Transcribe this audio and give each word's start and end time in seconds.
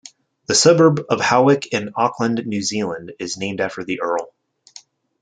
The 0.47 0.55
suburb 0.55 1.01
of 1.11 1.21
Howick 1.21 1.67
in 1.67 1.91
Auckland, 1.95 2.47
New 2.47 2.63
Zealand, 2.63 3.11
is 3.19 3.37
named 3.37 3.61
after 3.61 3.83
the 3.83 4.01
earl. 4.01 4.33